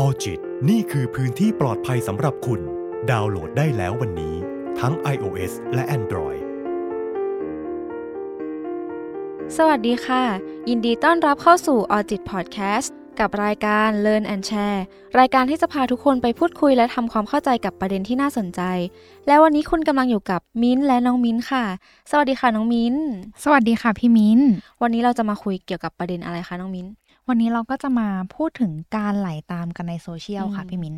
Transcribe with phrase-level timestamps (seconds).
[0.00, 0.40] ออจิต
[0.70, 2.60] นี่คือพื้นที่ปลอดภัยสำหรับคุณ
[3.10, 4.34] ดาวน์โหลดได้แล้ววันนี้
[4.80, 6.42] ทั้ง iOS และ Android
[9.56, 10.24] สวัสดีค่ะ
[10.68, 14.80] ยินดีต้อนรับเข้าสู่ออจิตพอดแคสต์กับรายการ Learn and Share
[15.18, 18.60] รายการที่จะพาทุกคนไปพูดคุยและทำความเข้าใจกับประเด็นที่น่าสนใจ
[19.26, 21.64] และวันนี้คุณกำลังอยู่กับมิ้นท์และน้องมิ้นท์ค่ะ
[22.10, 23.04] สวัสดีค่ะน้องมิ้นท์
[23.44, 24.40] สวัสดีค่ะพี่มิ้น
[24.82, 26.92] วันนี้เราจะมาคุยเกี่ยวกับประเด็นอะไรคะน้องมิ้นท์
[27.28, 30.94] วันนี้เราก็จะมาพูดถึงการไหลตามกันในโซเชียลค่ะอืมพี่มิ้น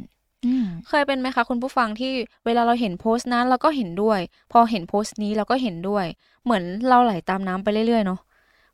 [0.46, 2.12] อืมเคยเป็นไหมคะคุณผู้ฟังที่
[2.46, 4.20] เวลาเราเห็นโพสต์นั้นเราก็เห็นด้วย
[4.52, 6.04] พอเห็นโพสต์นี้เราก็เห็นด้วย
[6.44, 8.20] เหมือนเราไหลตามน้ำไปเรื่อยๆเนาะ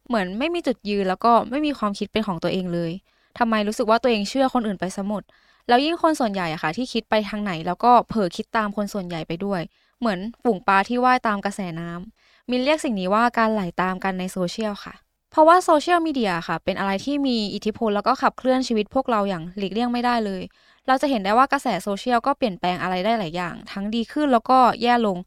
[0.08, 2.92] เหมือนไม่มีจุดยืนแล้วก็ไม่มีความคิดเป็นของตัวเองเลย
[3.38, 5.22] ทำไมรู้สึกว่าตัวเองเชื่อคนอื่นไปซะหมด
[5.68, 9.60] แล้วยิ่งคนส่วนใหญ่อะค่ะ ที่คิดไปทางไหน แล้วก็เผลอคิดตามคนส่วนใหญ่ไปด้วย
[10.00, 14.94] เหมือนฝูงปลาที่ว่ายตามกระแสน้ำมินเรียกสิ่งนี้ว่าการไหลตามกันในโซเชียลค่ะ
[15.30, 20.42] เพราะว่าโซเชียลมีเดียค่ะ เป็นอะไรที่มีอิทธิพล แล้วก็ขับเคลื่อนชีวิตพวกเราอย่างหลีกเลี่ยงไม่ได้เลย
[20.86, 25.18] เราจะเห็นได้ว่ากระแสโซเชียลก็เปลี่ยนแปลงอะไรได้หลายอย่าง ทั้งดีขึ้นแล้วก็แย่ลง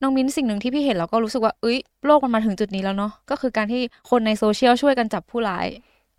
[0.00, 5.66] น้องมิ้นสิ่งหนึ่งที่พี่เห็นแล้วก็รู้สึกว่าเอ้ยโลกมันมาถึงจุดนี้แล้วเนาะก็คือการที่คนในโซเชียลช่วยกันจับผู้ร้าย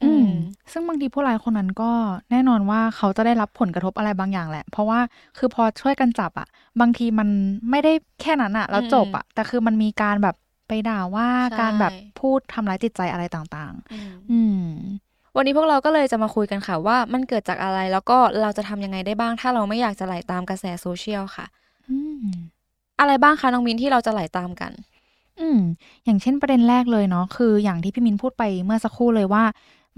[0.03, 0.27] อืม
[0.71, 1.91] ซึ่งบางทีผู้ร้ายคนนั้นก็
[2.31, 4.99] แน่นอนว่าเขาจะได้รับผลกระทบอะไรบางอย่างแหละ เพราะว่า
[5.37, 6.47] คือพอช่วยกันจับอะ
[6.81, 7.29] บางทีมัน
[7.69, 10.35] ไม่ได้แค่นั้นอะแล้วจบอะแต่คือมันมีการแบบ
[10.67, 11.27] ไปด่าว่า
[11.59, 14.65] การแบบพูดทำร้ายจิตใจอะไรต่างอืมๆอืม
[15.35, 21.45] วันนี้พวกเราก็เลยจะมาคุยกันค่ะว่ามันเกิดจากอะไรแล้วก็เราจะทำยังไงได้บ้าง ถ้าเราไม่อยากจะไหลตามกระแสโซเชียลค่ะ
[21.89, 22.25] อืม
[22.99, 24.71] อะไรบ้างคะน้องมิ้นที่เราจะไหลตามกัน
[25.39, 25.59] อืม
[26.05, 29.43] อย่างเช่นประเด็นแรกเลยเนาะคืออย่างที่พี่มินพูดไปเมื่อสักครู่เลยว่า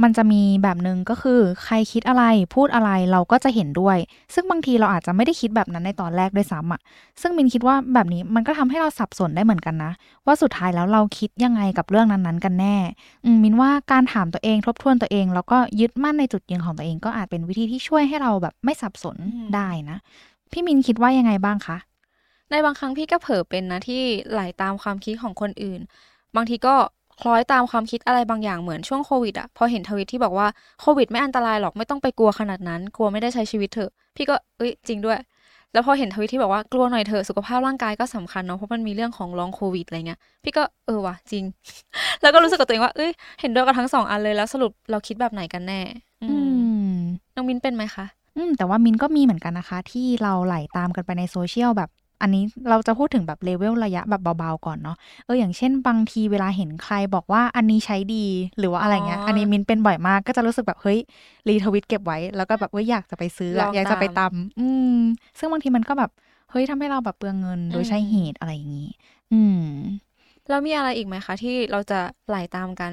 [0.04, 2.24] มันจะมีแบบหนึ่งก็คือใครคิดอะไร
[2.56, 3.98] พูดอะไรเราก็จะเห็นด้วย
[4.34, 6.82] ซึ่งบางทีเราอาจจะไม่ได้คิดแบบนั้นในตอนแรกด้วยซ้ำอะ่ะ
[7.22, 9.92] ซึ่งมินคิดว่าแบบนี้มันก็ทำให้เราสับสนได้เหมือนกันนะ
[10.26, 12.76] ว่าสุดท้ายแล้วเราคิดยังไงกับเรื่องนั้นๆ กันแน่
[13.26, 19.98] อืมมินว่าการถามตัวเองทบทวนตัวเอง แล้วก็ยึดมั่นในจุดยืนของตัวเองก็อาจเป็นวิธีที่ช่วยให้เราแบบไม่สับสนอืมได้นะ
[20.52, 21.78] พี่มินคิดว่ายังไงบ้างคะ
[22.52, 24.02] ในบางครั้งพี่ก็เผลอเป็นนะที่
[24.32, 25.80] ไหลตามความคิดของคนอื่น
[26.36, 26.76] บางทีก็
[27.22, 30.48] คล้อยตามความคิดอะไรบางอย่างเหมือนช่วงโควิดอะพอเห็นทวิตที่บอกว่า
[30.82, 35.20] โควิดไม่อันตรายหรอกไม่ต้องไปกลัวขนาดนั้น กลัวไม่ได้ใช้ชีวิตเถอะ พี่ก็เอ้ยจริงด้วย
[35.74, 41.44] แล้วพอเห็นทวิตที่บอกว่ากลัวหน่อยเถอะสุขภาพร่างกายก็สำคัญเนาะเพราะมันมีเรื่องของลองโควิดอะไรเงี้ยพี่ก็เออว่ะจริง
[42.22, 43.12] แล้วก็รู้สึกกับตัวเองว่าเอ้ย
[43.42, 45.82] เห็นด้วยกับทั้งสองอันเลยแล้วสรุปเราคิดแบบไหนกันแน่
[46.24, 46.52] อือืม
[46.94, 47.00] ม
[47.36, 51.90] น้องมินเป็นไหมคะอืมแต่ว่ามินก็มีเหมือนกันนะคะ ที่เราไหลตามกันไปในโซเชียลแบบ
[52.22, 58.26] อันนี้เราจะพูดถึงแบบเลเวลระยะแบบเบาๆก่อนเนาะเอออย่างเช่นบางทีเวลาเห็นใครบอกว่าอันนี้ใช้ดี
[58.60, 61.00] หรือว่าอะไรเงี้ยอ๋ออัอันนี้มินเป็นบ่อยมากก็จะรู้สึกแบบเฮ้ย
[61.48, 64.98] รีทวิตเก็บไว้ แล้วก็แบบเฮ้ยอยากจะไปซื้อลอะองอยากจะไปตามตำอืม
[65.38, 66.12] ซึ่งบางทีมันก็แบบ
[66.52, 68.90] เฮ้ยทำให้เราแบบเปลืองเงินโดยใช่อืมเหตุอะไรอย่างนี้
[69.34, 69.62] อืม
[70.50, 72.92] แล้วมีอะไรอีกไหมคะ ที่เราจะไหลตามกัน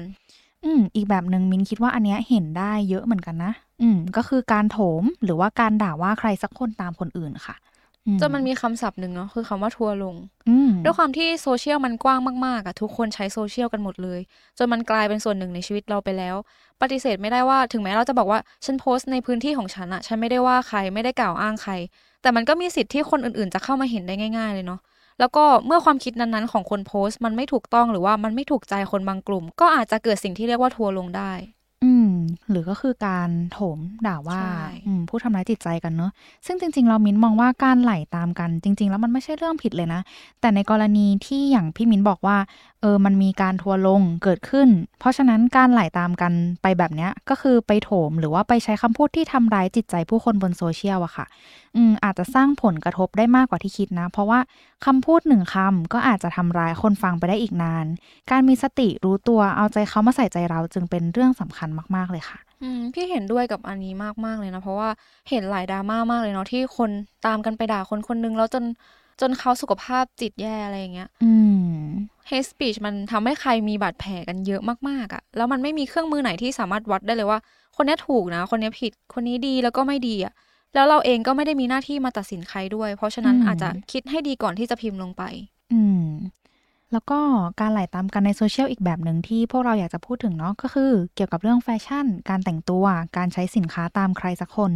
[0.65, 7.74] อืม อีกแบบหนึ่งมินคิดว่าอันเนี้ยเห็นได้เยอะเหมือนกันนะ อืม ก็คือการโถมหรือว่าการด่าว่าใครสักคนตามคนอื่นค่ะอื
[8.21, 10.15] จนมันมีคำศัพท์หนึ่งเนาะคือคำว่าทัวร์ลง
[10.49, 14.19] อืมด้วยความที่โซเชียลมันกว้างมากๆอะทุกคนใช้โซเชียลกันหมดเลย
[14.57, 16.35] จนมันกลายเป็นส่วนหนึ่งในชีวิตเราไปแล้ว
[16.81, 21.73] ปฏิเสธไม่ได้ว่าถึงแม้เราจะบอกว่าฉันโพสต์ในพื้นที่ของฉันอะฉันไม่ได้ว่าใครไม่ได้กล่าวอ้างใคร
[22.21, 24.79] แต่มันก็มีสิทธิ์ที่คนอื่นๆ จะเข้ามาเห็นได้ง่าย ๆ เลยเนาะ
[25.19, 31.31] แล้วก็เมื่อความคิดนั้นๆ ของคนโพสต์มันไม่ถูกต้องหรือว่ามันไม่ถูกใจคนบางกลุ่ม ก็อาจจะเกิดสิ่งที่เรียกว่าทัวร์ลงได้
[31.83, 32.09] อืม
[32.49, 36.11] หรือก็คือการโถมด่าว่า ใช่ อืมผู้ทำร้ายจิตใจกันเนอะ
[36.45, 40.01] ซึ่งจริง ๆ เรามิ้นมองว่าการไหลตามกันจริง ๆ แล้วมันไม่ใช่เรื่องผิดเลยนะ
[40.41, 42.37] แต่ในกรณีที่อย่างพี่มิ้นบอกว่า
[42.74, 44.69] เออมันมีการทัวร์ลงเกิดขึ้น
[44.99, 51.25] เพราะฉะนั้นการไหลตามกันไปแบบเนี้ยก็คือไปโถมหรือว่าไปใช้คำพูดที่ทำร้ายจิตใจผู้คนบนโซเชียลอะค่ะ
[51.75, 54.39] อืมอาจจะสร้างผลกระทบได้มากกว่าที่คิดนะ เพราะว่า
[54.85, 57.85] คำพูดหนึ่งคำก็อาจจะทำร้ายคนฟังไปได้อีกนาน
[58.31, 63.93] การมีสติรู้ตัวเอาใจเขามาใส่ใจเราจึงเป็นเรื่องสำคัญมากๆเลยค่ะอืมพี่เห็นด้วยกับอันนี้
[64.25, 64.89] มากๆเลยนะ เพราะว่า
[65.29, 66.89] เห็นหลายดราม่ามากเลยเนาะที่คน
[67.25, 68.63] ตามกันไปด่าคนคนนึงแล้วจน
[69.21, 71.33] จนเขาสุขภาพจิตแย่อะไรอย่างเงี้ยอื
[71.77, 71.85] ม
[72.29, 77.39] hate speech มันทำให้ใครมีบาดแผลกันเยอะมากๆอะ่ะ แล้วมันไม่มีเครื่องมือไหนที่สามารถวัดได้เลยว่า
[77.75, 80.33] คนเนี้ยถูกนะ คนเนี้ยผิด คนนี้ดีแล้วก็ไม่ดีอะ่ะ
[80.73, 85.23] แล้วเราเองก็ไม่ได้มีหน้าที่มาตัดสินใครด้วย เพราะฉะนั้นอืมอาจจะคิดให้ดีก่อนที่จะพิมพ์ลงไป
[85.73, 86.05] อืม
[86.95, 87.21] แล้วก็
[87.59, 92.85] การไหลตามกันในโซเชียลอีกแบบหนึ่งที่พวกเราอยากจะพูดถึงเนาะก็คือ เกี่ยวกับเรื่องแฟชั่น การแต่งตัว
[93.17, 94.71] การใช้สินค้าตามใครสักคน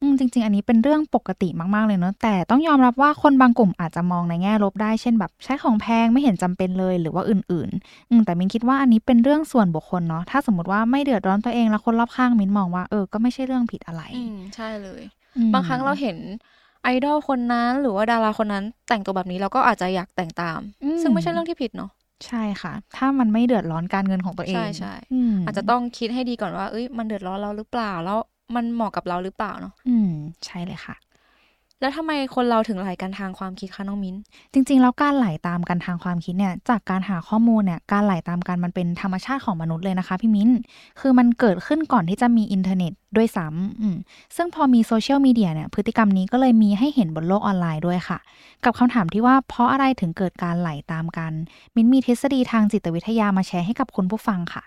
[0.00, 15.02] อืมจริง ๆ อันนี้เป็นเรื่องปกติมากๆเลยเนาะแต่ต้องยอมรับว่าคนบางกลุ่มอาจจะมองในแง่ลบได้เช่นแบบใช้ของแพงไม่เห็นจำเป็นเลยหรือว่าอื่นๆอืมแต่มินคิดว่าอันนี้เป็นเรื่องส่วนบุคคลเนาะถ้าสมมติว่าไม่เดือดร้อนตัวเองแล้วคนรอบข้างมินมองว่าเออก็ไม่ใช่เรื่องผิดอะไรอืมใช่เลย
[15.36, 16.16] อืมบางครั้งเราเห็น
[16.84, 21.90] ไอดอลคนนั้นหรือว่าดาราคนนั้นแต่งตัวแบบนี้เราก็อาจจะอยากแต่งตามอืมซึ่งไม่ใช่เรื่องที่ผิดเนาะ
[22.26, 24.94] ใช่ค่ะ ถ้ามันไม่เดือดร้อนการเงินของตัวเอง ใช่ใช่
[25.32, 28.18] มอาจจะต้องคิดให้ดีก่อนว่า เอ้ย มันเดือดร้อนเราหรือเปล่า แล้ว
[28.54, 30.10] มันเหมาะกับเราหรือเปล่าเนาะ อืม
[30.44, 30.94] ใช่เลยค่ะ
[31.80, 34.16] แล้วทำไมคนเราถึงไหลกันทางความคิดคะน้องมิ้น
[34.52, 40.50] จริง ๆ แล้วการไหลตามกันทางความคิดเนี่ย จากการหาข้อมูลเนี่ย การไหลตามกันมันเป็นธรรมชาติของมนุษย์เลยนะคะพี่มิ้น
[41.00, 43.96] คือมันเกิดขึ้นก่อนที่จะมีอินเทอร์เน็ตด้วยซ้ำอืม
[44.36, 48.18] ซึ่งพอมีโซเชียลมีเดียเนี่ย พฤติกรรมนี้ก็เลยมีให้เห็นบนโลกออนไลน์ด้วยค่ะ
[48.64, 51.32] กับคำถามที่ว่าเพราะอะไรถึงเกิดการไหลตามกัน
[51.74, 54.62] มิ้นมีทฤษฎีทางจิตวิทยามาแชร์ให้กับคุณผู้ฟังค่ะ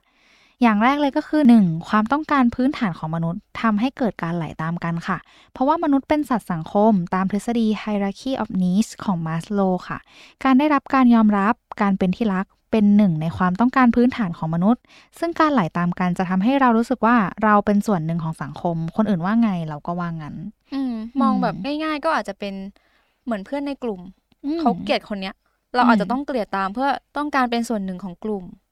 [0.64, 1.88] อย่างแรกเลยก็คือ 1.
[1.90, 5.18] ความต้องการพื้นฐานของมนุษย์ทำให้เกิดการไหลตามกันค่ะ
[5.54, 10.00] เพราะว่ามนุษย์เป็นสัตว์สังคม ตามทฤษฎี hierarchy of needs ของมาสโลค่ะ
[10.44, 14.82] การได้รับการยอมรับการเป็นที่รักเป็นหนึ่งในความต้องการพื้นฐานของมนุษย์
[15.20, 20.36] ซึ่งการไหลตามกันจะทำให้เรารู้สึกว่าเราเป็นส่วนหนึ่งของสังคม คนอื่นว่าไงเราก็ว่างั้น
[20.74, 22.54] อืมมองแบบง่าย ๆ ก็อาจจะเป็น
[23.24, 24.02] เหมือนเพื่อนในกลุ่ม
[24.46, 25.36] อืมเขาเกลียดคนเนี้ย
[25.76, 28.63] เราอาจจะต้องเกลียดตามเพื่อต้องการเป็นส่วนหนึ่งของกลุ่มอืม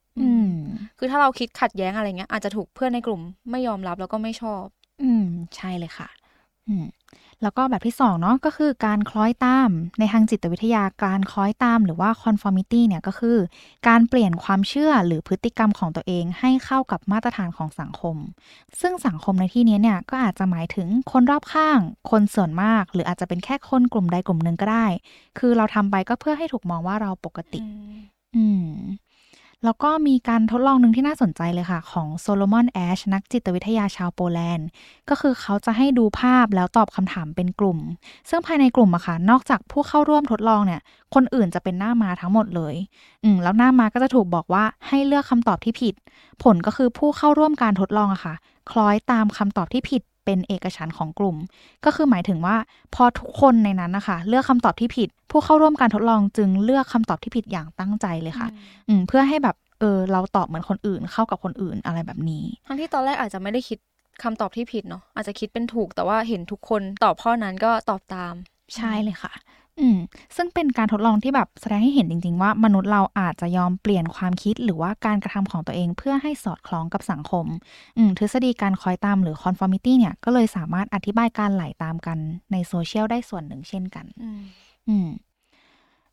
[1.04, 3.20] คือถ้าเราคิดขัดแย้งอะไรเงี้ย อาจจะถูกเพื่อนในกลุ่ม
[3.50, 4.64] ไม่ยอมรับแล้วก็ไม่ชอบ
[5.02, 5.26] อืม
[5.56, 6.08] ใช่เลยค่ะ
[6.68, 6.86] อืม
[7.42, 13.38] แล้วก็แบบที่สองเนาะก็คือการคล้อยตาม ในทางจิตวิทยาการคล้อยตามหรือว่า conformity เนี่ยก็คือ
[13.88, 18.16] การเปลี่ยนความเชื่อหรือพฤติกรรมของตัวเองให้เข้ากับมาตรฐานของสังคม
[18.80, 21.78] ซึ่งสังคมในที่นี้เนี่ยก็อาจจะหมายถึงคนรอบข้าง
[22.10, 24.86] คนส่วนมาก หรืออาจจะเป็นแค่คนกลุ่มใดกลุ่มหนึ่งก็ได้
[25.38, 27.60] คือเราทำไปก็เพื่อให้ถูกมองว่าเราปกติ
[28.36, 28.66] อืม
[29.64, 34.66] แล้วก็มีการทดลองหนึ่งที่น่าสนใจเลยค่ะ ของโซโลมอนแอชนักจิตวิทยาชาวโปแลนด์
[35.08, 37.78] ก็คือเขาจะให้ดูภาพแล้วตอบคำถามเป็นกลุ่ม
[38.28, 40.80] ซึ่งภายในกลุ่มอะค่ะ นอกจากผู้เข้าร่วมทดลองเนี่ย
[41.14, 42.74] คนอื่นจะเป็นหน้ามาทั้งหมดเลย
[43.24, 45.94] อืมแล้วหน้ามาก็จะถูกบอกว่าให้เลือกคำตอบที่ผิด
[46.42, 48.34] ผลก็คือผู้เข้าร่วมการทดลองอะค่ะ
[48.70, 51.36] คล้อยตามคำตอบที่ผิด เป็นเอกฉันท์ของกลุ่ม
[51.84, 52.56] ก็คือหมายถึงว่า
[52.94, 58.48] พอทุกคนในนั้นนะคะ เลือกคำตอบที่ผิด ผู้เข้าร่วมการทดลองจึงเลือกคำตอบที่ผิดอย่างตั้งใจเลยค่ะ
[58.88, 63.78] อืมเพื่อให้แบบเออเราตอบเหมือนคนอื่นเข้ากับคนอื่นอะไรแบบนี้ ทั้งที่ตอนแรกอาจจะไม่ได้คิด
[64.22, 68.34] คำตอบที่ผิดเนาะอาจจะคิดเป็นถูกแต่ว่าเห็นทุกคนตอบข้อนั้นก็ตอบตาม
[68.76, 69.32] ใช่เลยค่ะ
[69.80, 69.98] อืม
[70.36, 77.46] ซึ่งเป็นการทดลองที่แบบแสดงให้เห็นจริง ๆ ว่ามนุษย์เราอาจจะยอมเปลี่ยนความคิดหรือว่าการกระทำของตัวเองเพื่อให้สอดคล้องกับสังคม
[77.96, 82.18] อืม ทฤษฎีการคอยตามหรือ conformity เนี่ย ก็เลยสามารถอธิบายการไหลตามกัน
[82.52, 84.40] ในโซเชียลได้ส่วนหนึ่งเช่นกันอืม
[84.88, 85.08] อืม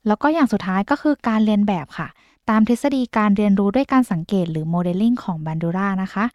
[0.08, 2.08] แล้วก็อย่างสุดท้ายก็คือการเรียนแบบค่ะ
[2.50, 6.26] ตามทฤษฎีการเรียนรู้ด้วยการสังเกตหรือโมเดลลิ่งของบันดูรานะคะ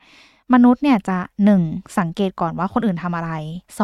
[0.53, 1.19] มนุษย์เนี่ยจะ
[1.59, 1.99] 1.
[1.99, 3.31] สังเกตก่อนว่าคนอื่นทำอะไร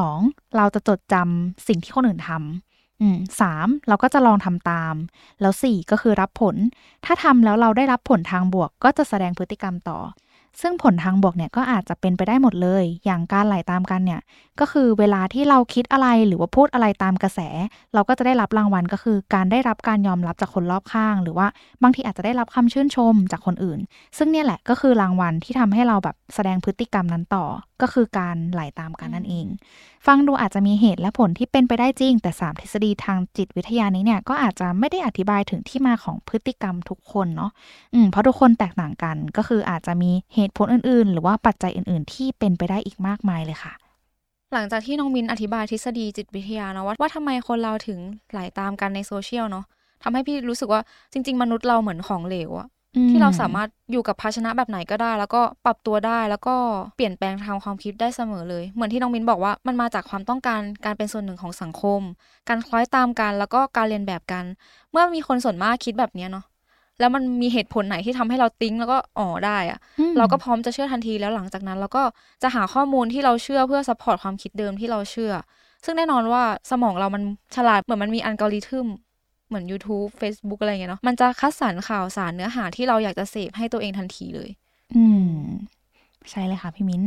[0.05, 0.57] 2.
[0.57, 4.95] เราจะจดจำสิ่งที่คนอื่นทำสามเราก็จะลองทำตาม
[5.41, 6.57] แล้วสี่ก็คือรับผล
[7.05, 9.99] ถ้าทำแล้วเราได้รับผลทางบวก ก็จะแสดงพฤติกรรมต่อ
[10.61, 14.21] ซึ่งผลทางบวกเนี่ยก็อาจจะเป็นไปได้หมดเลย อย่างการไหลตามกันเนี่ย
[14.61, 17.41] ก็คือเวลาที่เราคิดอะไรหรือว่าพูดอะไรตามกระแส
[17.95, 21.47] เราก็จะได้รับรางวัลก็คือ การได้รับการยอมรับจากคนรอบข้าง หรือว่า
[21.83, 23.79] บางทีอาจจะได้รับคำชื่นชมจากคนอื่น
[24.19, 27.45] ซึ่งเนี่ยแหละก็คือรางวัลที่ทำให้เราแบบแสดงพฤติกรรมนั้นต่อ
[27.83, 29.47] ก็คือการไหลตามกันนั่นเอง
[30.07, 37.51] ฟังดูอาจจะมีเหตุและผลที่เป็นไปได้จริง แต่สามทฤษฎีทางจิตวิทยานี้เนี่ยก็อาจจะไม่ได้อธิบายถึงที่มาของพฤติกรรมทุกคนเนาะ
[37.95, 43.73] อืมเพราะทุกคนแตกต่างกันก็คืออาจจะมีเหตุผลอื่นๆ หรือว่าปัจจัยอื่นๆ ที่เป็นไปได้อีกมากมายเลยค่ะ
[44.55, 47.99] หลังจากที่น้องมินอธิบายทฤษฎีจิตวิทยาเนาะว่าว่าทำไมคนเราถึง
[48.31, 49.65] ไหลตามกันในโซเชียลเนาะ
[50.03, 50.81] ทำให้พี่รู้สึกว่า
[51.13, 52.69] จริง ๆ มนุษย์เราเหมือนของเหลวอะ
[53.11, 56.55] ที่เราสามารถอยู่กับภาชนะแบบไหนก็ได้ แล้วก็ปรับตัวได้แล้วก็
[56.97, 62.01] เปลี่ยนแปลงทางความคิดได้เสมอเลย เหมือนที่น้องมินบอกว่ามันมาจากความต้องการการเป็นส่วนหนึ่งของสังคม
[62.49, 64.45] การคล้อยตามกันแล้วก็การเรียนแบบกัน
[64.91, 66.45] เมื่อมีคนส่วนมากคิดแบบเนี้ยเนาะ
[67.01, 72.03] แล้วมันมีเหตุผลไหนที่ทำให้เราติ้งแล้วก็อ๋อได้อะอืมเราก็พร้อมจะเชื่อทันทีแล้วหลังจากนั้น เราก็
[72.43, 75.33] จะหาข้อมูลที่เราเชื่อเพื่อ support ความคิดเดิมที่เราเชื่อ
[75.85, 77.23] ซึ่งแน่นอนว่าสมองเรามัน
[77.57, 78.87] ฉลาดเหมือนมันมีอัลกอริทึม
[79.51, 84.51] เหมือน YouTube Facebook อะไรเงี้ยเนาะมันจะคัดสรรข่าวสารเนื้อหาที่เราอยากจะเสพให้ตัวเองทันทีเลย
[84.97, 85.31] อืม
[86.31, 87.03] ใช่เลยค่ะพี่มิ้น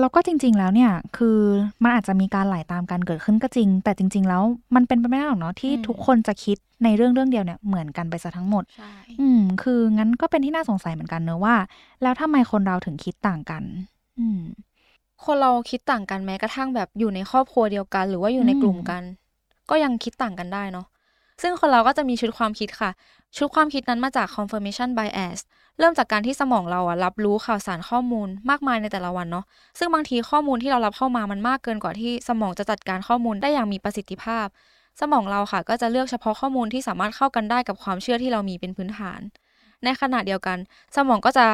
[0.00, 1.38] แล้วก็จริง ๆ แล้วเนี่ย คือ
[1.82, 4.42] มันอาจจะมีการไหลตามกันเกิดขึ้นก็จริง แต่จริง ๆ แล้ว
[4.74, 11.56] มันเป็นไปไม่ได้หรอกเนาะที่อืมทุกคนจะคิดในเรื่องเรื่องเดียวเนี่ยเหมือนกันไปซะทั้งหมดใช่อืม คืองั้นก็เป็นที่น่าสงสัยเหมือนกันเนอะว่า
[12.02, 13.62] แล้วทำไมคนเราถึงคิดต่างกัน
[14.18, 14.40] อืม
[15.24, 19.02] คนเราคิดต่างกันแม้กระทั่งแบบอยู่ในครอบครัวเดียวกัน หรือว่าอยู่ในอืมกลุ่มกัน
[19.70, 20.86] ก็ยังคิดต่างกันได้เนาะ
[21.42, 22.90] ซึ่งคนเราก็จะมีชุดความคิดค่ะ
[23.36, 25.38] ชุดความคิดนั้นมาจาก confirmation bias
[25.78, 29.44] เริ่มจากการที่สมองเราอะรับรู้ข่าวสารข้อมูลมากมายในแต่ละวันเนาะ
[29.78, 34.46] ซึ่งบางทีข้อมูลที่เรารับเข้ามามันมากเกินกว่าที่สมองจะจัดการข้อมูลได้อย่างมีประสิทธิภาพ
[35.00, 39.20] สมองเราค่ะก็จะเลือกเฉพาะข้อมูลที่สามารถเข้ากันได้กับความเชื่อที่เรามีเป็นพื้นฐาน
[39.84, 40.58] ในขณะเดียวกัน
[40.96, 41.46] สมองก็จะ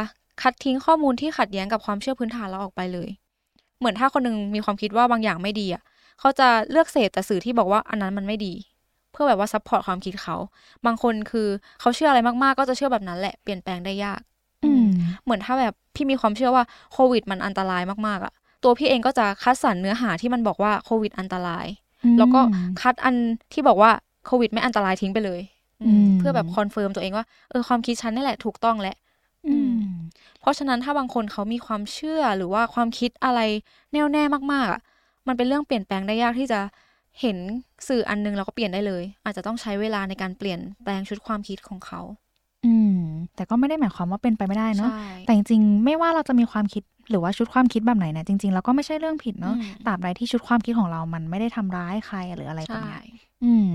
[0.43, 3.09] คัดทิ้งข้อมูลที่ขัดแย้งกับความเชื่อพื้นฐานเราออกไปเลย
[3.79, 5.83] เหมือนถ้าคนหนึ่งมีความคิดว่าบางอย่างไม่ดีอะ
[6.21, 8.55] เขาจะเลือกเสพแต่สื่อที่บอกว่าอันนั้นมันไม่ดี
[9.12, 10.37] เพื่อแบบว่า support ความคิดเขา
[10.87, 11.49] บางคนคือ
[11.81, 14.21] เขาเชื่ออะไรมาก ๆ ก็จะเชื่อแบบนั้นแหละเปลี่ยนแปลงได้ยาก
[14.64, 14.85] อืม
[15.25, 18.33] เหมือนถ้าแบบพี่มีความเชื่อว่าโควิดมันอันตรายมากๆอะ
[18.64, 21.66] ตัวพี่เองก็จะคัดสรรเนื้อหาที่มันบอกว่าโควิดอันตราย
[22.19, 22.40] แล้วก็
[22.81, 23.14] คัดอัน
[23.52, 23.90] ที่บอกว่า
[24.26, 25.40] โควิดไม่อันตรายทิ้งไปเลย
[26.19, 28.97] เพื่อแบบ confirm ตัวเองว่าเออความคิดฉันนี่แหละถูกต้องแหละ
[30.40, 33.40] เพราะฉะนั้นถ้าบางคนเขามีความเชื่อหรือว่าความคิดอะไร
[33.92, 34.81] แน่วแน่มากๆอะ
[35.26, 36.61] มันเป็นเรื่องเปลี่ยนแปลงได้ยากที่จะ
[37.21, 37.38] เห็น
[37.88, 42.00] สื่ออันนึงแล้วก็เปลี่ยนได้เลย อาจจะต้องใช้เวลาในการเปลี่ยนแปลงชุดความคิดของเขา
[42.66, 42.99] อืม
[43.35, 44.90] แต่ก็ไม่ได้หมายความว่าเป็นไปไม่ได้เนาะ
[45.26, 49.54] แต่จริงๆไม่ว่าเราจะมีความคิดหรือว่าชุดความคิดแบบไหนเนี่ยจริงๆแล้วก็ไม่ใช่เรื่องผิดเนาะ
[49.87, 52.99] ตราบใดที่ชุดความคิดของเรามันไม่ได้ทำร้ายใครหรืออะไรแบบนี้
[53.45, 53.69] อืม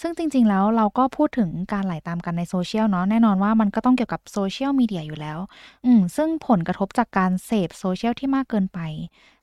[0.00, 5.38] ซึ่งจริง ๆ แล้วเราก็พูดถึงการไหลาตามกันในโซเชียลเนาะแน่นอนว่ามันก็ต้องเกี่ยวกับโซเชียลมีเดียอยู่แล้ว
[5.86, 8.78] อืมซึ่งผลกระทบจากการเสพโซเชียลที่มากเกินไป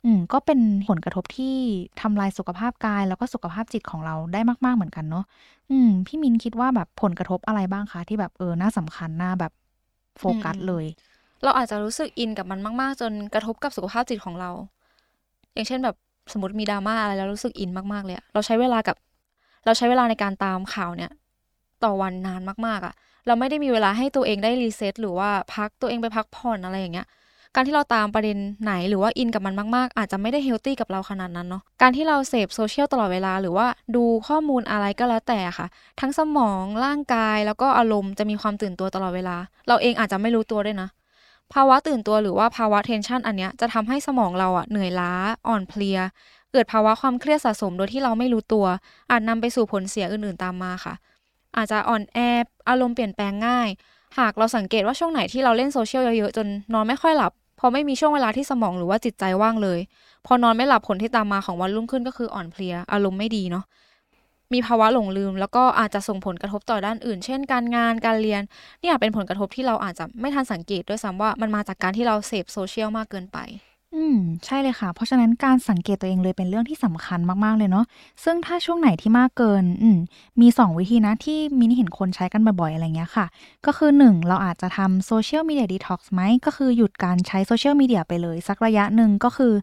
[0.06, 1.56] อืมก็เป็นผลกระทบที่
[2.02, 5.26] ทำลายสุขภาพกาย แล้วก็สุขภาพจิตของเราได้มาก ๆ เหมือนกันเนาะ
[5.72, 9.52] อืมพี่มินคิดว่าแบบผลกระทบอะไรบ้างคะที่แบบเออน่าสำคัญน่าแบบ
[10.20, 10.86] โฟกัสเลย
[11.44, 14.52] เราอาจจะรู้สึกอินกับมันมาก ๆ จนกระทบกับสุขภาพจิตของเรา
[15.54, 15.96] อย่างเช่นแบบ
[16.34, 18.96] สมมติมีดราม่าอะไรแล้วรู้สึกอินมากๆเลยเราใช้เวลากับ
[19.70, 21.12] เราใช้เวลาในการตามข่าวเนี่ย
[21.84, 22.94] ต่อวันนานมากๆอะค่ะ
[23.28, 27.08] เราไม่ได้มีเวลาให้ตัวเองได้ reset หรือว่าพักตัวเองไปพักผ่อนอะไรอย่างเงี้ย
[27.56, 35.68] การที่เราตามประเด็นไหนหรือว่าอินกับมันมากๆ อาจจะไม่ได้ healthy กับเราขนาดนั้นเนาะ การที่เราเสพโซเชียลตลอดเวลาหรือว่าดูข้อมูลอะไรก็แล้วแต่ค่ะ
[36.02, 40.90] ทั้งสมองร่างกายแล้วก็อารมณ์จะมีความตื่นตัวตลอดเวลา เราเองอาจจะไม่รู้ตัวด้วยนะ
[41.54, 45.14] ภาวะตื่นตัวหรือว่าภาวะเทนชันอันเนี้ยจะทำให้สมองเราอะเหนื่อยล้า
[45.48, 46.00] อ่อนเพลีย
[46.52, 48.66] เกิดภาวะความเครียดสะสมโดยที่เราไม่รู้ตัว
[49.12, 50.94] อาจนำไปสู่ผลเสียอื่นๆตามมาค่ะ
[51.58, 52.18] อาจจะอ่อนแอ
[52.70, 53.70] อารมณ์เปลี่ยนแปลงง่าย
[54.20, 59.80] หากเราสังเกตว่าช่วงไหนที่เราเล่นโซเชียลเยอะๆจนนอนไม่ค่อยหลับพอไม่มีช่วงเวลาที่สมองหรือว่าจิตใจว่างเลย
[60.26, 63.66] พอนอนไม่หลับผลที่ตามมาของวันรุ่งขึ้นก็คืออ่อนเพลีย อารมณ์ไม่ดีเนาะ
[64.54, 68.42] มีภาวะหลงลืม แล้วก็อาจจะส่งผลกระทบต่อด้านอื่น เช่น การงานการเรียน
[68.82, 73.38] นี่อาจเป็นผลกระทบที่เราอาจจะไม่ทันสังเกตด้วยซ้ำว่ามันมาจากการที่เราเสพโซเชียลมากเกินไป
[73.96, 77.86] อืม ใช่เลยค่ะ เพราะฉะนั้นการสังเกตตัวเองเลยเป็นเรื่องที่สำคัญมาก ๆ เลยเนาะ
[78.24, 79.98] ซึ่งถ้าช่วงไหนที่มากเกิน อืม
[80.42, 83.26] มี 2 วิธีนะ ที่มินเห็นคนใช้กันบ่อย ๆ อะไรเงี้ยค่ะ
[83.66, 89.54] ก็คือ 1 เราอาจจะทำ social media detox ไหม ก็คือหยุดการใช้โซเชียลมีเดียไปเลย สักระยะหนึ่งก็คือ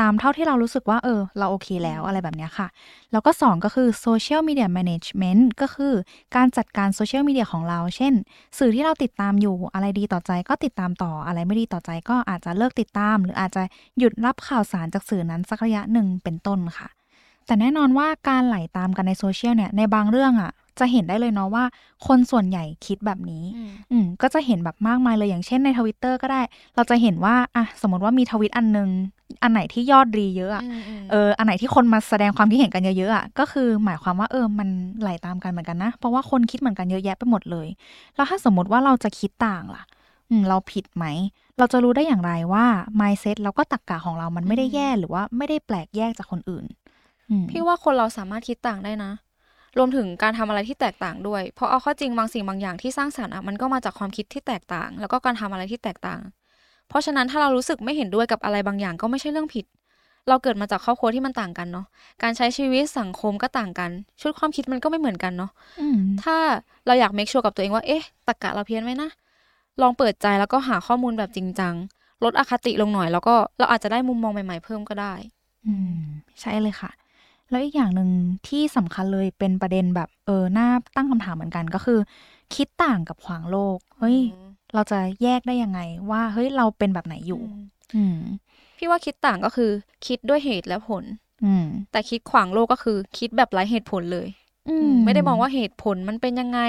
[0.00, 2.68] ตามเท่าที่เรารู้สึกว่า เออ เราโอเคแล้วอะไรแบบนี้ค่ะ
[3.12, 5.94] แล้วก็ 2 ก็คือ social media management ก็คือ
[6.36, 8.12] การจัดการโซเชียลมีเดียของเรา เช่น
[8.58, 13.62] สื่อที่เราติดตามอยู่อะไรดีต่อใจก็ติดตามต่ออะไรไม่ดีต่อใจก็อาจจะเลิกติดตาม หรืออาจจะ
[13.98, 16.88] หยุดรับข่าวสารจากสื่อนั้นสักระยะหนึ่งเป็นต้นค่ะ
[17.46, 21.64] แต่แน่นอนว่าการไหลตามกันในโซเชียลเนี่ยในบางเรื่องอะ่ะจะเห็นได้เลยเนาะว่า
[22.06, 23.44] คนส่วนใหญ่คิดแบบนี้
[23.90, 26.40] อืมก็จะเห็นแบบมากมายเลยอย่างเช่นในทวิตเตอร์ก็ได้
[26.74, 28.88] เราจะเห็นว่าอะสมมติว่ามีทวิตอันนึง
[29.42, 30.64] อันไหนที่ยอดรีเยอะอะ
[31.10, 34.68] เอออันไหนที่คนมาแสดงความคิดเห็นกันเยอะๆอะก็คือหมายความว่าเออมัน
[35.00, 37.68] ไหลตามกันเหมือนกันนะ เพราะว่าคนคิดเหมือนกันเยอะแยะไปหมดเลย
[38.16, 39.82] แล้วถ้าสมมติว่าเราจะคิดต่างล่ะ
[40.30, 41.04] อืมเราผิดไหม
[41.58, 42.66] เราจะรู้ได้อย่างไรว่า
[43.00, 46.64] mindset แล้วก็ตรรกกะของเรามันไม่ได้แย่หรือว่าไม่ได้แปลกแยกจากคนอื่น
[47.50, 49.12] พี่ว่าคนเราสามารถคิดต่างได้นะ
[49.78, 56.20] รวมถึงการทำอะไรที่แตกต่างด้วย เพราะเอาข้อจริงบางสิ่งบางอย่างที่สร้างสรรค์อะมันก็มาจากความคิดที่แตกต่าง แล้วก็การทำอะไรที่แตกต่าง
[56.88, 59.66] เพราะฉะนั้นถ้าเรารู้สึกไม่เห็นด้วยกับอะไรบางอย่างก็ไม่ใช่เรื่องผิด
[60.28, 61.86] เราเกิดมาจากครอบครัวที่มันต่างกันเนาะ
[62.22, 65.50] การใช้ชีวิตสังคมก็ต่างกัน ชุดความคิดมันก็ไม่เหมือนกันเนาะ
[66.22, 66.36] ถ้า
[66.86, 69.10] เราอยากเมคชัวร์กับตัวเองว่า เอ๊ะตะกะเราเพี้ยนไหมนะ
[69.82, 71.74] ลองเปิดใจแล้วก็หาข้อมูลแบบจริงจัง
[72.24, 75.14] ลดอคติลงหน่อย แล้วก็เราอาจจะได้มุมมองใหม่ๆเพิ่มก็ได้
[75.66, 75.98] อืม
[76.40, 76.90] ใช่เลยค่ะ
[77.50, 78.10] แล้วอีกอย่างหนึ่ง
[78.48, 81.98] ที่สำคัญเลยเป็นประเด็นแบบเออหน้าตั้งคำถามเหมือนกันก็คือ
[82.54, 84.18] คิดต่างกับขวางโลก เฮ้ย
[84.74, 87.42] เราจะแยกได้ยังไง ว่าเฮ้ยเราเป็นแบบไหนอยู่
[87.94, 88.18] อืม
[88.78, 89.70] พี่ว่าคิดต่างก็คือ
[90.06, 91.04] คิดด้วยเหตุและผล
[91.44, 94.28] อืม แต่คิดขวางโลกก็คือ คิดแบบไร้เหตุผลเลย
[94.68, 96.60] อืม ไม่ได้มองว่าเหตุผลมันเป็นยังไง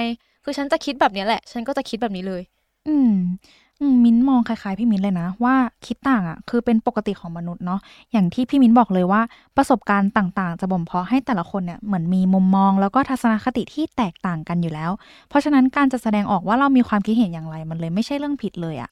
[0.44, 2.42] คือฉันจะคิดแบบนี้แหละ ฉันก็จะคิดแบบนี้เลย
[2.88, 5.54] อืม มิ้นมองคล้ายๆ พี่มิ้นเลยนะ ว่า
[5.86, 7.80] คิดต่างอะ คือเป็นปกติของมนุษย์เนาะ
[8.12, 9.20] อย่างที่พี่มิ้นบอกเลยว่า
[9.56, 14.90] ประสบการณ์ต่างๆ จะบ่มเพาะให้แต่ละคนเนี่ยเหมือนมีมุมมอง แล้วก็ทัศนคติที่แตกต่างกันอยู่แล้ว
[15.28, 18.90] เพราะฉะนั้นการจะแสดงออกว่าเรามีความคิดเห็นอย่างไรมันเลยไม่ใช่เรื่องผิดเลยอะ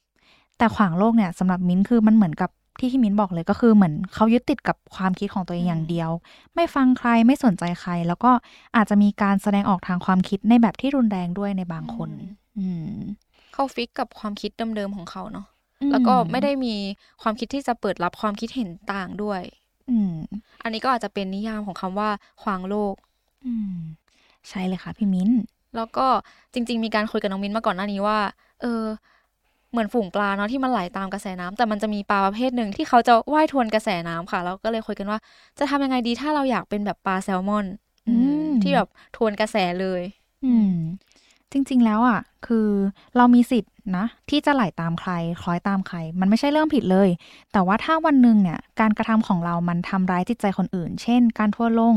[0.57, 2.49] แต่ขวางโลกเนี่ยสำหรับมิ้นคือมันเหมือนกับ
[2.79, 6.09] ที่ที่มิ้นบอกเลยก็คือเหมือนเขายึดติดกับความคิดของตัวเองอย่างเดียว
[6.55, 8.31] ไม่ฟังใครไม่สนใจใคร แล้วก็
[8.75, 12.09] อาจจะมีการแสดงออกทางความคิดในแบบที่รุนแรงด้วยในบางคน
[12.57, 12.95] อืม
[13.55, 15.47] เขาฟิกกับความคิดเดิมๆของเขาเนาะ
[15.91, 16.75] แล้วก็ไม่ได้มี
[17.21, 19.41] ความคิดที่จะเปิดรับความคิดเห็นต่างด้วย
[19.89, 20.15] อืม
[20.63, 22.09] อันนี้ก็อาจจะเป็นนิยามของคำว่า
[22.41, 22.95] ขวางโลก
[23.45, 23.75] อืม
[24.49, 25.29] ใช่เลยค่ะพี่มิ้น
[25.75, 26.07] แล้วก็
[26.53, 28.17] จริง ๆ มีการคุยกับน้องมิ้นมาก่อนหน้านี้ว่า
[28.61, 28.83] เออ
[29.71, 35.19] เหมือนฝูงปลาเนาะที่มันไหลตามกระแสน้ำแต่มันจะมีปลาประเภทหนึ่งที่เขาจะว่ายทวนกระแสน้ำค่ะแล้วก็เลยคุยกันว่า
[35.59, 37.65] จะทำยังไงดีถ้าเราอยากเป็นแบบปลาแซลมอน
[38.07, 38.15] อื
[38.63, 40.01] ที่แบบทวนกระแสเลย
[40.45, 40.73] อืม
[41.51, 42.67] จริง ๆ แล้วอะ คือ
[43.17, 45.11] เรามีสิทธิ์นะ ที่จะไหลตามใคร
[45.41, 47.09] คล้อยตามใคร มันไม่ใช่เรื่องผิดเลย
[47.53, 51.95] แต่ว่าถ้าวันหนึ่งเนี่ย การกระทำของเรามันทำร้ายจิตใจคนอื่น เช่น การทั่วลง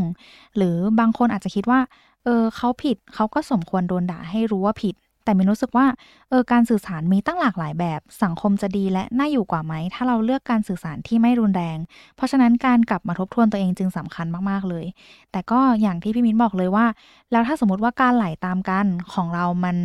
[0.57, 1.81] หรือบางคนอาจจะคิดว่า
[2.25, 4.95] เออเขาผิด เขาก็สมควรโดนด่าให้รู้ว่าผิด
[5.29, 5.87] แต่มินรู้สึกว่า
[6.31, 11.79] เออการสื่อสารมีตั้งหลากหลายแบบ สังคมจะดีและน่าอยู่กว่าไหม ถ้าเราเลือกการสื่อสารที่ไม่รุนแรง
[12.17, 14.85] เพราะฉะนั้นการกลับมาทบทวนตัวเองจึงสำคัญมากๆเลย
[15.33, 16.87] แต่ก็อย่างที่พี่มิ้นบอกเลยว่า
[17.33, 19.77] แล้วถ้าสมมติว่าการไหลาตามกันของเรามัน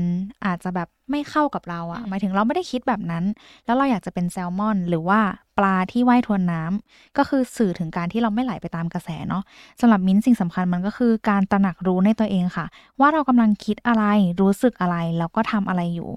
[0.45, 3.23] อาจจะแบบไม่เข้ากับเราอะหมายถึงเราไม่ได้คิดแบบนั้น
[3.65, 5.19] แล้วเราอยากจะเป็นแซลมอน หรือว่า
[5.57, 9.43] ปลาที่ว่ายทวนน้ำก็คือสื่อถึงการที่เราไม่ไหลไปตามกระแสเนาะ
[9.79, 12.65] สำหรับมิ้นสิ่งสำคัญมันก็คือการตระหนักรู้ในตัวเองค่ะ
[12.99, 14.03] ว่าเรากำลังคิดอะไร
[14.41, 16.09] รู้สึกอะไรแล้วก็ทำอะไรอยู่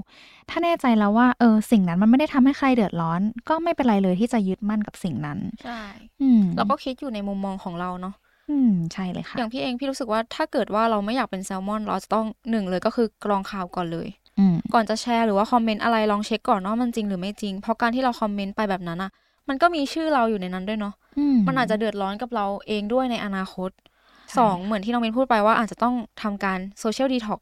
[0.50, 5.82] ถ้าแน่ใจแล้วว่าเออสิ่งนั้นมันไม่ได้ทำให้ใครเดือดร้อน ก็ไม่เป็นไรเลยที่จะยึดมั่นกับสิ่งนั้นใช่
[6.22, 8.14] อืมเราก็คิดอยู่ในมุมมองของเราเนาะ
[8.50, 19.10] อืมใช่เลยค่ะ อย่างพี่เองพี่รู้สึกว่าถ้าเกิดว่าเราไม่อยากเป็นแซลมอน เราจะต้องหนึ่งเลยก็คือกรองข่าวก่อนเลยอืมก่อนจะแชร์หรือว่าคอมเมนต์อะไรลองเช็คก่อนว่ามันจริงหรือไม่จริง เพราะการที่เราคอมเมนต์ไปแบบนั้นอะ
[19.48, 27.40] มันก็มีชื่อเราอยู่ในนั้นด้วยเนาะอืมันอาจจะเดือดร้อนกับเราเองด้วยในอนาคตใช่สองเหมือนที่น้องเมนพูดไปว่าอาจจะต้องทำการ social detox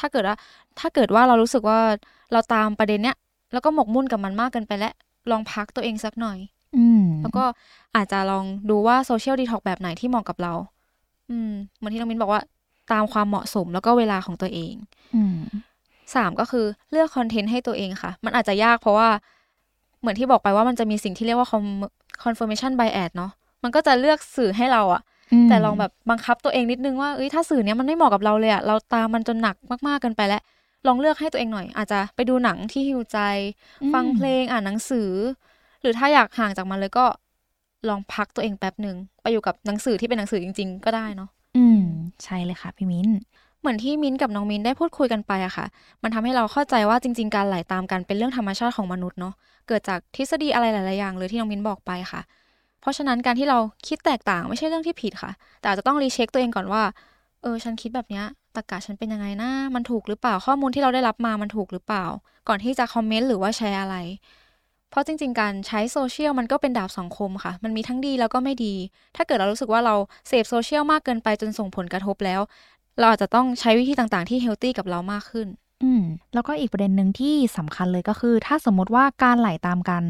[0.00, 0.36] ถ้าเกิดว่า
[0.78, 1.78] ถ้าเกิดว่าเรารู้สึกว่า
[2.32, 3.16] เราตามประเด็นเนี้ย
[3.52, 4.94] แล้วก็หมกมุ่นกับมันมากเกินไปแล้ว
[5.30, 6.38] ลองพักตัวเองสักหน่อย
[6.76, 7.44] อืมแล้วก็
[7.96, 10.54] อาจจะลองดูว่า social detox แบบไหนที่เหมาะกับเรา
[11.30, 12.42] อืมเหมือนที่น้องมินบอกว่า
[12.92, 14.74] ตามความเหมาะสมแล้วก็เวลาของตัวเอง
[15.14, 15.38] อืม
[16.14, 19.08] สามก็คือเลือกคอนเทนต์ให้ตัวเองค่ะ มันอาจจะยากเพราะว่า
[20.02, 21.90] เหมือนที่บอกไปว่ามันจะมีสิ่งที่เรียกว่า com-
[22.24, 23.30] confirmation bias เนาะ
[23.62, 25.02] มันก็จะเลือกสื่อให้เราอะ
[25.44, 29.56] มแต่ลองแบบบังคับตัวเองนิดนึงว่าเอ้ยถ้าสื่อเนี้ยมันไม่เหมาะกับเราเลยอะเราตามมันจนหนัก
[29.88, 30.42] มากๆเกินไปแล้ว
[30.86, 33.18] ลองเลือกให้ตัวเองหน่อย อาจจะไปดูหนังที่ฮิวใจ
[33.82, 35.10] อืมฟังเพลงอ่านหนังสือ
[35.80, 37.06] หรือถ้าอยากห่างจากมันเลยก็
[37.88, 41.82] ลองพักตัวเองแป๊บหนึ่งไปอยู่กับหนังสือที่เป็นหนังสือจริง ๆ ก็ได้เนาะอืม
[42.24, 43.08] ใช่เลยค่ะพี่มิ้น
[43.62, 45.66] เหมือนที่มิ้นกับน้องมิ้นได้พูดคุยกันไปอะค่ะ
[46.02, 49.34] มันทำให้เราเข้าใจว่าจริง ๆ การไหลตามกันเป็นเรื่องธรรมชาติของมนุษย์เนาะ
[49.68, 52.20] เกิดจากทฤษฎีอะไรหลายๆอย่างเลยที่น้องมิ้นบอกไปค่ะ
[52.80, 56.82] เพราะฉะนั้นการที่เราคิดแตกต่างไม่ใช่เรื่องที่ผิดค่ะ แต่อาจจะต้องรีเช็คตัวเองก่อนว่า
[57.42, 58.24] เออ ฉันคิดแบบเนี้ย
[58.56, 62.04] ตรรกะฉันเป็นยังไงนะ มันถูกหรือเปล่า ข้อมูลที่เราได้รับมามันถูกหรือเปล่า
[62.48, 63.96] ก่อนที่จะคอมเมนต์หรือว่าแชร์อะไร
[64.92, 68.74] เพราะจริง ๆ การใช้โซเชียลมันก็เป็นดาบสองคมค่ะ มันมีทั้งดีแล้วก็ไม่ดี
[69.16, 69.94] ถ้าเกิดเรารู้สึกว่าเรา
[70.28, 72.40] เสพโซเชียลมากเกินไปจนส่งผลกระทบแล้ว
[72.98, 75.48] เราอาจจะต้องใช้วิธีต่างๆ ที่เฮลตี้กับเรามากขึ้น
[75.82, 76.02] อืม
[76.34, 80.04] แล้วก็อีกประเด็นหนึ่งที่สำคัญเลยก็คือ ถ้าสมมติว่าการไหลตามกัน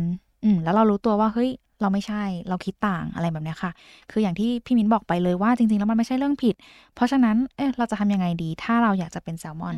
[0.45, 1.51] อืม แล้วเรารู้ตัวว่าเฮ้ย
[1.83, 3.71] เราไม่ใช่เราคิดต่างอะไรแบบเนี้ยค่ะ
[4.11, 6.55] คืออย่างที่พี่มิ้นบอกไปเลยว่าจริงๆ แล้วมันไม่ใช่เรื่องผิด
[6.95, 9.77] เพราะฉะนั้นเอ๊ะเราจะทำยังไงดี ถ้าเราอยากจะเป็นแซลมอน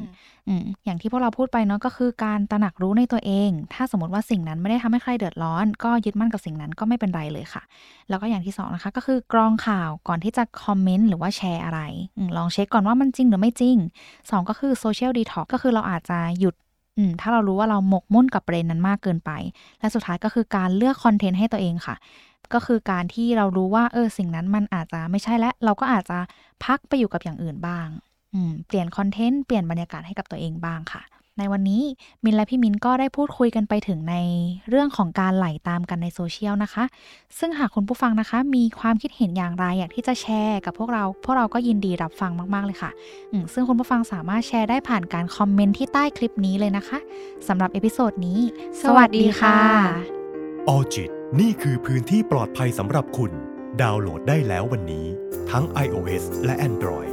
[0.48, 7.62] อืมอย่างที่พวกเราพูดไปเนาะก็คือการตระหนักรู้ในตัวเอง ถ้าสมมติว่าสิ่งนั้นไม่ได้ทำให้ใครเดือดร้อน ก็ยึดมั่นกับสิ่งนั้นก็ไม่เป็นไรเลยค่ะ
[8.08, 11.80] แล้วก็อย่างที่สองนะคะก็คือกรองข่าวก่อนที่จะคอมเมนต์หรือว่าแชร์อะไร
[12.18, 13.76] อมลองเช็คก่อนว่ามันจริงหรือไม่จริง
[14.30, 16.54] สองก็คือโซเชียลดีท็อกก็คือเราอาจจะหยุด
[16.96, 19.30] อืมถ้าเรารู้ว่าเราหมกมุ่นกับประเด็นนั้นมากเกินไป
[19.80, 21.96] และสุดท้ายก็คือการเลือกคอนเทนต์ให้ตัวเองค่ะ
[22.52, 26.18] ก็คือการที่เรารู้ว่าเออสิ่งนั้นมันอาจจะไม่ใช่และ เราก็อาจจะ
[26.64, 27.88] พักไปอยู่กับอย่างอื่นบ้าง
[28.34, 31.02] อืมเปลี่ยนคอนเทนต์เปลี่ยนบรรยากาศให้กับตัวเองบ้างค่ะ
[31.38, 31.82] ในวันนี้
[32.24, 34.16] มินและพี่มินก็ได้พูดคุยกันไปถึงใน
[34.68, 36.84] เรื่องของการไหลตามกันในโซเชียลนะคะ
[37.38, 42.90] ซึ่งหากคุณผู้ฟังนะคะ มีความคิดเห็นอย่างไรอยากที่จะแชร์กับพวกเรา พวกเราก็ยินดีรับฟังมากๆเลยค่ะ
[43.52, 46.98] ซึ่งคุณผู้ฟังสามารถแชร์ได้ผ่านการคอมเมนต์ที่ใต้คลิปนี้เลยนะคะ
[47.48, 48.38] สำหรับ episode นี้
[48.82, 49.58] สวัสดีค่ะ
[50.68, 53.32] ออจิตนี่คือพื้นที่ปลอดภัยสำหรับคุณ
[53.82, 55.06] ดาวน์โหลดได้แล้ววันนี้
[55.50, 57.10] ทั้ง iOS และ Android